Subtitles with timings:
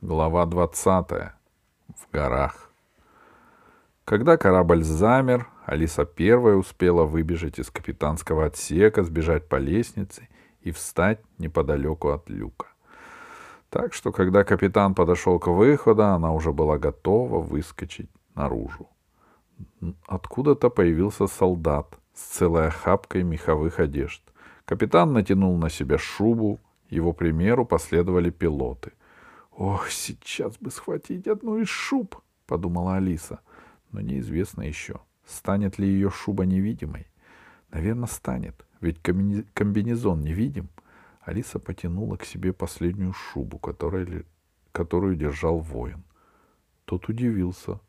[0.00, 1.10] Глава 20.
[1.88, 2.70] В горах.
[4.04, 10.28] Когда корабль замер, Алиса первая успела выбежать из капитанского отсека, сбежать по лестнице
[10.60, 12.66] и встать неподалеку от люка.
[13.70, 18.88] Так что, когда капитан подошел к выходу, она уже была готова выскочить наружу.
[20.06, 24.22] Откуда-то появился солдат с целой охапкой меховых одежд.
[24.64, 28.92] Капитан натянул на себя шубу, его примеру последовали пилоты.
[29.58, 32.14] «Ох, сейчас бы схватить одну из шуб!»—
[32.46, 33.40] подумала Алиса.
[33.90, 37.08] Но неизвестно еще, станет ли ее шуба невидимой.
[37.72, 40.68] Наверное, станет, ведь комбинезон невидим.
[41.22, 44.24] Алиса потянула к себе последнюю шубу, которая,
[44.70, 46.04] которую держал воин.
[46.84, 47.80] Тот удивился,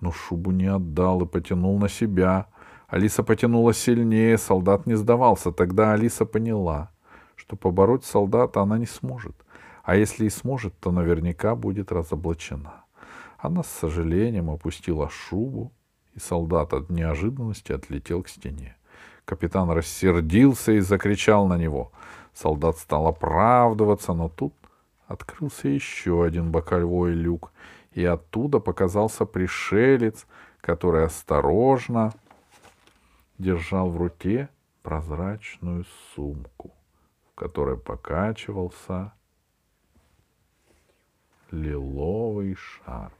[0.00, 2.46] но шубу не отдал и потянул на себя.
[2.88, 5.50] Алиса потянула сильнее, солдат не сдавался.
[5.50, 6.90] Тогда Алиса поняла,
[7.36, 9.45] что побороть солдата она не сможет.
[9.86, 12.84] А если и сможет, то наверняка будет разоблачена.
[13.38, 15.72] Она с сожалением опустила шубу,
[16.14, 18.76] и солдат от неожиданности отлетел к стене.
[19.24, 21.92] Капитан рассердился и закричал на него.
[22.34, 24.54] Солдат стал оправдываться, но тут
[25.06, 27.52] открылся еще один боковой люк,
[27.92, 30.26] и оттуда показался пришелец,
[30.60, 32.12] который осторожно
[33.38, 34.48] держал в руке
[34.82, 36.72] прозрачную сумку,
[37.30, 39.12] в которой покачивался
[41.56, 43.10] лиловый шар.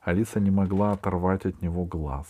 [0.00, 2.26] Алиса не могла оторвать от него глаз.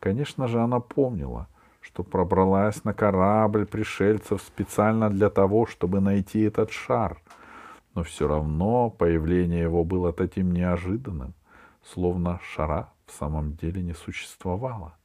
[0.00, 1.48] Конечно же, она помнила,
[1.80, 7.18] что пробралась на корабль пришельцев специально для того, чтобы найти этот шар—
[7.94, 11.34] но все равно появление его было таким неожиданным,
[11.82, 14.96] словно шара в самом деле не существовало.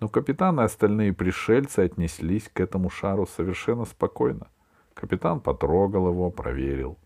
[0.00, 4.48] Но капитан и остальные пришельцы отнеслись к этому шару совершенно спокойно.
[4.94, 6.98] Капитан потрогал его, проверил.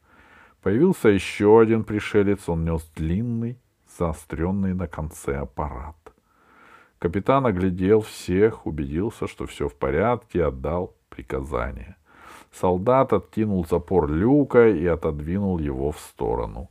[0.62, 3.59] Появился еще один пришелец, он нес длинный,
[3.98, 5.97] заостренный на конце аппарат.
[6.98, 11.97] Капитан оглядел всех, убедился, что все в порядке, отдал приказание.
[12.52, 16.70] Солдат откинул запор люка и отодвинул его в сторону.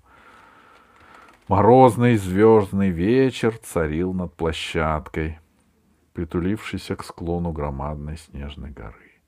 [1.47, 5.39] Морозный звездный вечер царил над площадкой,
[6.11, 9.21] притулившейся к склону громадной снежной горы.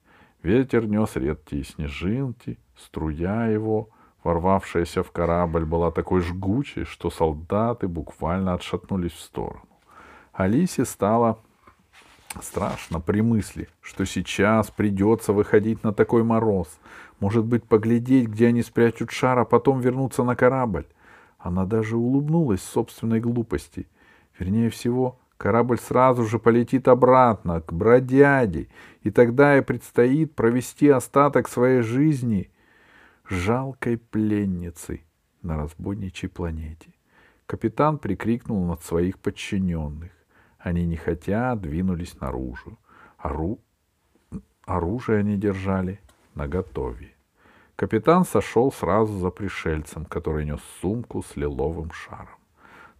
[0.43, 3.89] Ветер нес редкие снежинки, струя его,
[4.23, 9.65] ворвавшаяся в корабль, была такой жгучей, что солдаты буквально отшатнулись в сторону.
[10.33, 11.39] Алисе стало
[12.41, 16.67] Страшно при мысли, что сейчас придется выходить на такой мороз.
[17.19, 20.85] Может быть, поглядеть, где они спрячут шар, а потом вернуться на корабль.
[21.39, 23.87] Она даже улыбнулась собственной глупости.
[24.37, 28.67] Вернее всего, корабль сразу же полетит обратно, к бродяде,
[29.01, 32.51] и тогда ей предстоит провести остаток своей жизни
[33.29, 35.05] жалкой пленницей
[35.41, 36.93] на разбойничьей планете.
[37.45, 40.11] Капитан прикрикнул над своих подчиненных.
[40.57, 42.79] Они не хотя двинулись наружу.
[43.17, 43.59] Ору...
[44.65, 45.99] Оружие они держали
[46.35, 47.15] наготове.
[47.75, 52.37] Капитан сошел сразу за пришельцем, который нес сумку с лиловым шаром.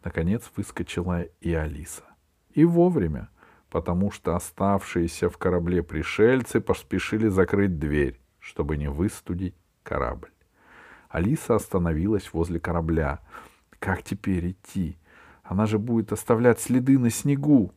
[0.03, 2.03] Наконец выскочила и Алиса.
[2.53, 3.29] И вовремя,
[3.69, 9.55] потому что оставшиеся в корабле пришельцы поспешили закрыть дверь, чтобы не выстудить
[9.89, 10.29] корабль.
[11.09, 13.19] Алиса остановилась возле корабля.
[13.79, 14.97] Как теперь идти?
[15.43, 17.71] Она же будет оставлять следы на снегу.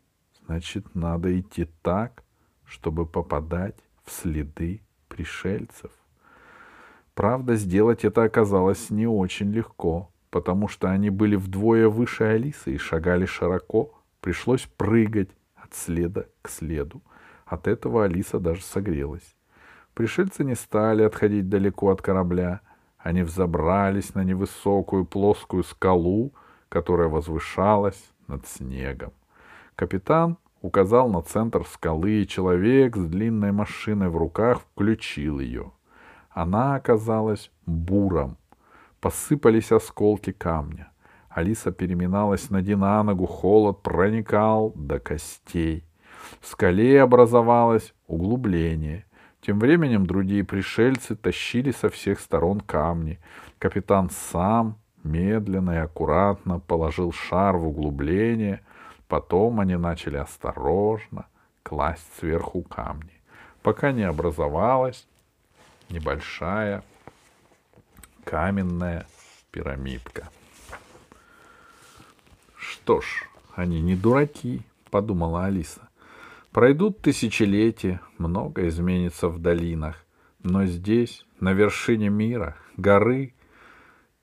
[0.44, 2.22] Значит, надо идти так,
[2.64, 5.90] чтобы попадать в следы пришельцев.
[7.14, 12.78] Правда, сделать это оказалось не очень легко, потому что они были вдвое выше Алисы и
[12.78, 13.94] шагали широко.
[14.20, 17.02] Пришлось прыгать от следа к следу.
[17.46, 19.36] От этого Алиса даже согрелась.
[19.94, 22.60] Пришельцы не стали отходить далеко от корабля.
[22.98, 26.32] Они взобрались на невысокую плоскую скалу,
[26.68, 29.12] которая возвышалась над снегом.
[29.76, 35.72] Капитан указал на центр скалы, и человек с длинной машиной в руках включил ее.
[36.30, 38.38] Она оказалась буром.
[39.00, 40.90] Посыпались осколки камня.
[41.28, 45.84] Алиса переминалась ноги на ногу, холод проникал до костей.
[46.40, 49.04] В скале образовалось углубление.
[49.42, 53.18] Тем временем другие пришельцы тащили со всех сторон камни.
[53.58, 58.60] Капитан сам медленно и аккуратно положил шар в углубление,
[59.08, 61.26] потом они начали осторожно
[61.64, 63.20] класть сверху камни,
[63.64, 65.08] пока не образовалась
[65.90, 66.84] небольшая
[68.22, 69.08] каменная
[69.50, 70.28] пирамидка.
[72.56, 74.62] Что ж, они не дураки,
[74.92, 75.88] подумала Алиса.
[76.52, 80.04] Пройдут тысячелетия, много изменится в долинах,
[80.42, 83.32] но здесь, на вершине мира, горы,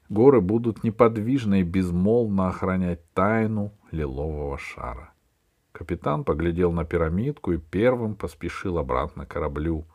[0.09, 5.11] горы будут неподвижно и безмолвно охранять тайну лилового шара.
[5.71, 9.85] Капитан поглядел на пирамидку и первым поспешил обратно к кораблю.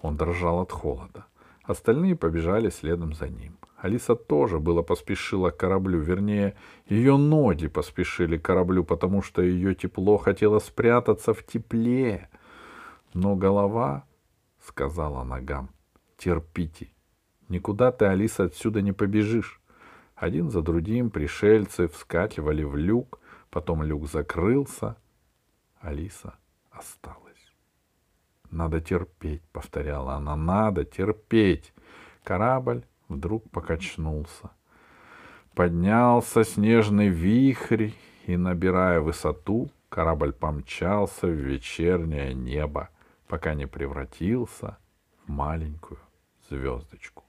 [0.00, 1.26] Он дрожал от холода.
[1.62, 3.56] Остальные побежали следом за ним.
[3.84, 6.54] Алиса тоже было поспешила к кораблю, вернее,
[6.86, 12.30] ее ноги поспешили к кораблю, потому что ее тепло хотело спрятаться в тепле.
[13.12, 14.06] Но голова
[14.66, 15.68] сказала ногам,
[16.16, 16.88] терпите,
[17.50, 19.60] никуда ты, Алиса, отсюда не побежишь.
[20.14, 23.20] Один за другим пришельцы вскакивали в люк,
[23.50, 24.96] потом люк закрылся,
[25.78, 26.38] Алиса
[26.70, 27.52] осталась.
[28.50, 31.74] Надо терпеть, повторяла она, надо терпеть.
[32.22, 34.50] Корабль вдруг покачнулся.
[35.54, 37.90] Поднялся снежный вихрь,
[38.26, 42.88] и, набирая высоту, корабль помчался в вечернее небо,
[43.28, 44.78] пока не превратился
[45.24, 46.00] в маленькую
[46.48, 47.24] звездочку.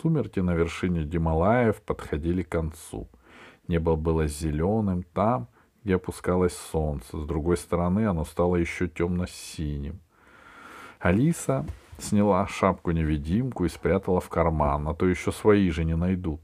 [0.00, 3.08] Сумерки на вершине Гималаев подходили к концу.
[3.68, 5.48] Небо было зеленым там,
[5.84, 7.18] где опускалось солнце.
[7.18, 10.00] С другой стороны оно стало еще темно-синим.
[10.98, 11.66] Алиса
[11.98, 16.40] сняла шапку-невидимку и спрятала в карман, а то еще свои же не найдут.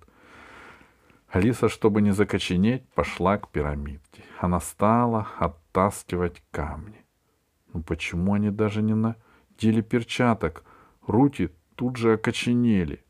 [1.28, 4.24] Алиса, чтобы не закоченеть, пошла к пирамидке.
[4.40, 7.04] Она стала оттаскивать камни.
[7.72, 10.64] Ну почему они даже не надели перчаток?
[11.06, 13.04] Руки тут же окоченели.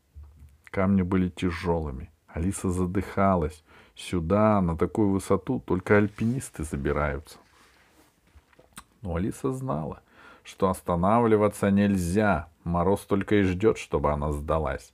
[0.65, 2.11] Камни были тяжелыми.
[2.27, 3.65] Алиса задыхалась.
[3.95, 7.39] Сюда, на такую высоту, только альпинисты забираются.
[9.03, 10.03] Но Алиса знала,
[10.43, 12.49] что останавливаться нельзя.
[12.65, 14.93] Мороз только и ждет, чтобы она сдалась.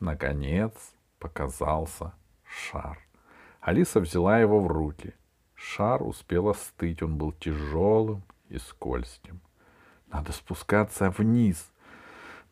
[0.00, 0.72] Наконец
[1.18, 2.12] показался
[2.44, 2.98] шар.
[3.60, 5.14] Алиса взяла его в руки.
[5.54, 9.40] Шар успел остыть, он был тяжелым и скользким.
[10.10, 11.70] Надо спускаться вниз.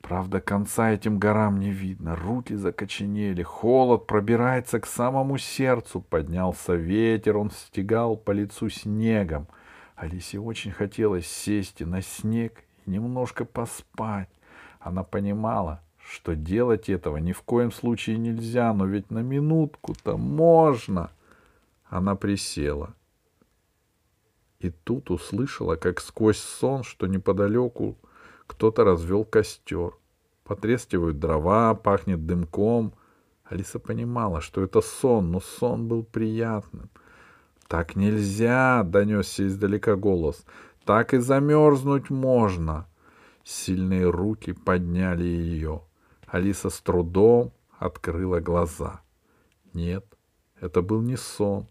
[0.02, 2.14] Правда, конца этим горам не видно.
[2.14, 6.00] Руки закоченели, холод пробирается к самому сердцу.
[6.00, 9.48] Поднялся ветер, он стегал по лицу снегом.
[9.96, 14.28] Алисе очень хотелось сесть на снег и немножко поспать.
[14.78, 21.10] Она понимала, что делать этого ни в коем случае нельзя, но ведь на минутку-то можно.
[21.86, 22.94] Она присела.
[24.58, 27.96] И тут услышала, как сквозь сон, что неподалеку
[28.46, 29.92] кто-то развел костер.
[30.44, 32.92] Потрескивают дрова, пахнет дымком.
[33.44, 36.90] Алиса понимала, что это сон, но сон был приятным—
[37.68, 40.44] так нельзя, донесся издалека голос.
[40.84, 42.86] Так и замерзнуть можно.
[43.44, 45.82] Сильные руки подняли ее.
[46.26, 49.00] Алиса с трудом открыла глаза.
[49.72, 50.04] Нет,
[50.60, 51.66] это был не сон.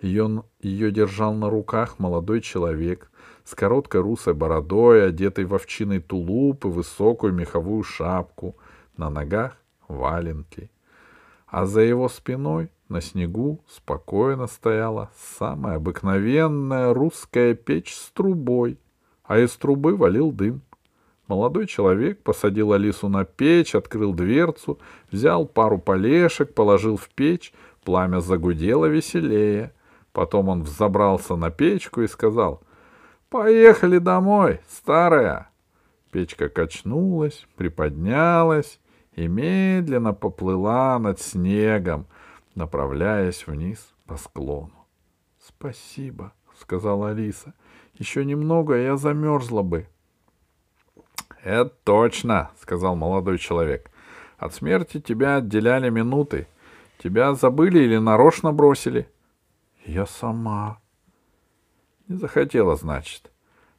[0.00, 3.10] Ее, ее держал на руках молодой человек
[3.44, 8.56] с короткой русой бородой, одетый в овчиный тулуп и высокую меховую шапку,
[8.96, 9.56] на ногах
[9.88, 10.70] валенки.
[11.46, 18.78] А за его спиной на снегу спокойно стояла самая обыкновенная русская печь с трубой,
[19.24, 20.62] а из трубы валил дым.
[21.26, 24.78] Молодой человек посадил Алису на печь, открыл дверцу,
[25.10, 27.52] взял пару полешек, положил в печь,
[27.84, 29.74] пламя загудело веселее.
[30.12, 32.62] Потом он взобрался на печку и сказал,
[33.28, 35.50] «Поехали домой, старая!»
[36.10, 38.80] Печка качнулась, приподнялась
[39.14, 42.06] и медленно поплыла над снегом—
[42.58, 44.86] направляясь вниз по склону.—
[45.38, 47.54] Спасибо,— сказала Алиса.—
[47.94, 49.86] Еще немного, я замерзла бы.—
[51.44, 53.90] Это точно,— сказал молодой человек.—
[54.38, 56.48] От смерти тебя отделяли минуты.
[56.98, 59.08] Тебя забыли или нарочно бросили?—
[59.86, 60.80] Я сама.—
[62.08, 63.30] Не захотела, значит.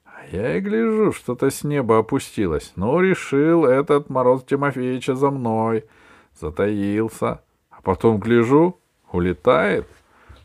[0.05, 2.71] А я и гляжу, что-то с неба опустилось.
[2.77, 5.85] Ну, решил этот Мороз Тимофеевича за мной.
[6.39, 7.41] Затаился.—
[7.79, 8.77] а потом гляжу,
[9.11, 9.87] улетает.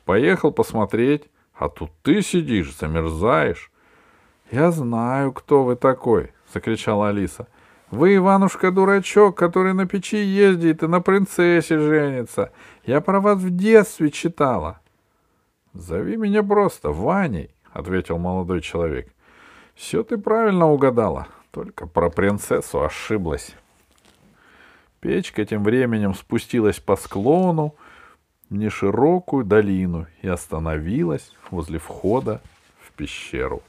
[0.05, 1.25] Поехал посмотреть,
[1.55, 3.71] а тут ты сидишь, замерзаешь.—
[4.51, 7.49] Я знаю, кто вы такой,— закричала Алиса.—
[7.91, 12.53] Вы, Иванушка, дурачок, который на печи ездит и на принцессе женится.
[12.85, 14.81] Я про вас в детстве читала.—
[15.73, 19.09] Зови меня просто Ваней,— ответил молодой человек.—
[19.75, 23.57] Все ты правильно угадала, только про принцессу ошиблась.
[25.05, 27.75] Печка тем временем спустилась по склону
[28.49, 32.41] в неширокую долину и остановилась возле входа
[32.81, 33.63] в пещеру.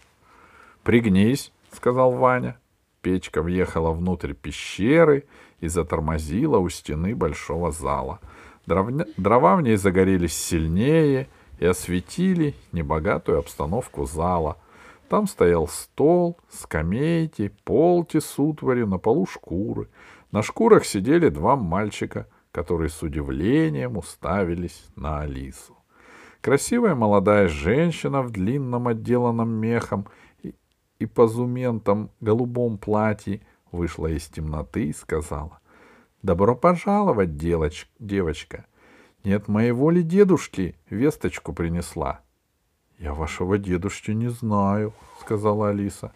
[0.83, 2.57] «Пригнись»,— сказал Ваня.
[3.01, 5.25] Печка въехала внутрь пещеры
[5.59, 8.21] и затормозила у стены большого зала.
[8.65, 9.05] Дровня...
[9.17, 11.27] Дрова в ней загорелись сильнее
[11.59, 14.55] и осветили небогатую обстановку зала.
[15.09, 19.89] Там стоял стол, скамейки, полки с утварью, на полу шкуры—
[20.35, 25.77] на шкурах сидели два мальчика, которые с удивлением уставились на Алису.
[26.41, 30.07] Красивая молодая женщина в длинном отделанном мехом
[30.99, 35.61] и, позументом голубом платье вышла из темноты и сказала,
[36.21, 38.65] «Добро пожаловать, девочка!
[39.23, 42.24] Нет моего ли дедушки весточку принесла?»
[42.97, 46.13] «Я вашего дедушки не знаю»,— сказала Алиса.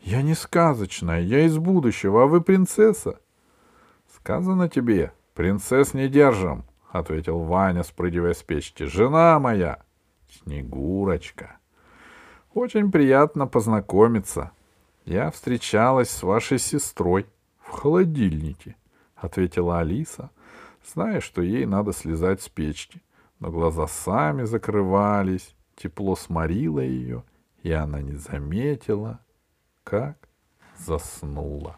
[0.00, 3.20] «Я не сказочная, я из будущего, а вы принцесса».
[4.14, 8.82] «Сказано тебе, принцесс не держим»,— ответил Ваня, спрыгивая с печки.
[8.84, 9.82] «Жена моя,
[10.28, 11.58] Снегурочка».
[12.52, 14.50] «Очень приятно познакомиться.
[15.04, 17.26] Я встречалась с вашей сестрой
[17.60, 18.76] в холодильнике»,—
[19.16, 20.30] ответила Алиса,
[20.92, 23.00] зная, что ей надо слезать с печки.
[23.38, 27.24] Но глаза сами закрывались, тепло сморило ее,
[27.62, 29.20] и она не заметила,
[29.82, 30.28] как
[30.76, 31.76] заснула.